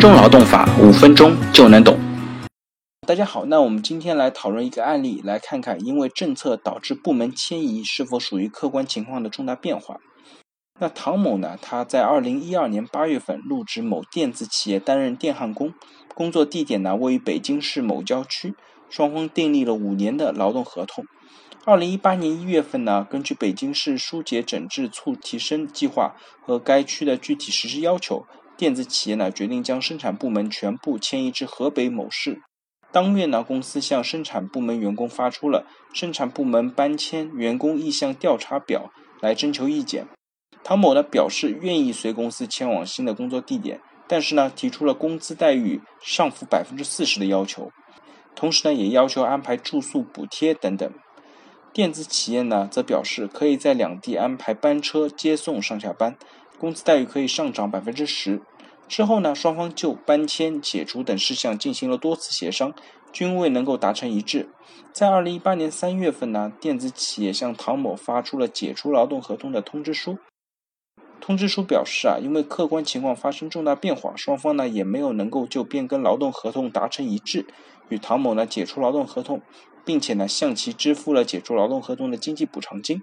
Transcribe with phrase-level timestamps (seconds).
[0.00, 2.00] 钟劳动法，五分钟就能懂。
[3.06, 9.98] 大家好，那我们今天来讨论一个案例，来看看因为政策导致部门迁移是否属于客观情况的重大变化。
[10.80, 15.74] 那唐某呢，他在二零一二年八月份入职某电子企业担任电焊工，
[16.14, 18.54] 工作地点呢位于北京市某郊区，
[18.88, 21.04] 双方订立了五年的劳动合同。
[21.66, 28.24] 二零一八年一月份呢，根据北京市疏解整治促提升计划和该区的具体实施要求。
[28.60, 32.42] 电子企业呢决定将生产部门全部迁移至河北某市。
[32.92, 35.64] 当月呢，公司向生产部门员工发出了
[35.94, 38.90] 生产部门搬迁员工意向调查表
[39.22, 40.06] 来征求意见。
[40.62, 47.70] 唐某呢表示愿意随公司迁往新的工作地点，但是呢提出了工资待遇上浮百分之四十的要求，
[48.36, 50.92] 同时呢也要求安排住宿补贴等等。
[51.72, 56.18] 电子企业呢则表示可以在两地安排班车接送上下班。
[56.60, 58.42] 工资待遇可以上涨百分之十。
[58.86, 62.74] 之后呢，双方就搬迁、解除等事项进行了多次协商，
[63.10, 64.50] 均未能够达成一致。
[64.92, 70.18] 在二零一八年三月份呢，电子企业向唐某发出了解除劳动合同的通知书。
[71.20, 77.46] 通知书表示啊，因为客观情况发生重大变化，双方呢也没有能够就变更劳动合同达成一致，
[77.88, 79.40] 与唐某呢解除劳动合同，
[79.84, 83.00] 并且呢向其支付了解除劳动合同的经济补偿金。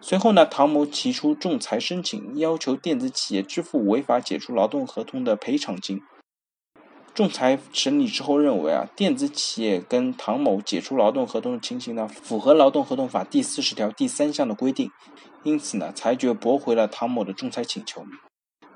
[0.00, 6.00] 随后呢，唐某提出仲裁申请，要求电子企业支付违法解除劳动合同的赔偿金。
[7.14, 14.90] 仲裁审理之后认为啊，电子企业跟唐某解除劳动合同的情形呢，符合劳动合同法第四十条第三项的规定，
[15.42, 18.04] 因此呢，裁决驳回了唐某的仲裁请求。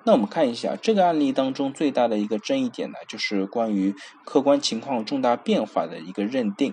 [0.05, 6.73] 那我们看一下这个案例当中最大的一个争议点呢，就是关于客观情况重大变化的一个认定。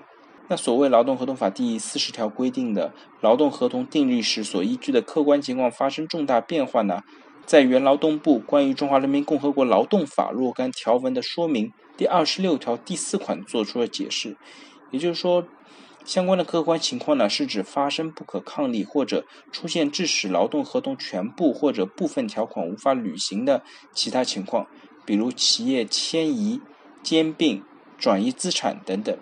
[0.49, 7.03] 那所谓劳动合同法第四十条规定的劳动合同订立时所依据的客观情况发生重大变化呢，
[7.45, 14.37] 在原劳动部关于中华人民共和国劳动法若干条文的说明第二十六条第四款作出了解释。
[14.91, 15.45] 也就是说，
[16.05, 24.65] 相关的客观情况呢，是指发生不可抗力或者出现致使劳动合同全部或者部分条款无法履行的其他情况，
[25.05, 26.61] 比如企业迁移、
[27.03, 27.61] 兼并、
[27.97, 29.17] 转移资产等等。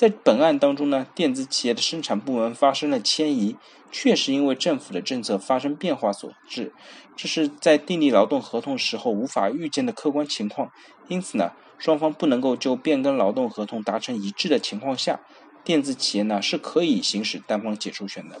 [0.00, 3.58] 在本案当中呢，电子企业的生产部门发生了迁移，
[3.92, 6.72] 确实因为政府的政策发生变化所致，
[7.14, 10.70] 这是在订立劳动合同时候无法预见的客观情况。
[11.08, 15.20] 因此呢，双方不能够就变更劳动合同达成一致的情况下，
[15.62, 18.40] 电子企业呢是可以行使单方解除权的。